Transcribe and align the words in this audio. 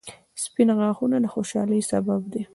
•سپین 0.43 0.69
غاښونه 0.77 1.17
د 1.21 1.25
خوشحالۍ 1.33 1.81
سبب 1.91 2.21
دي 2.31 2.43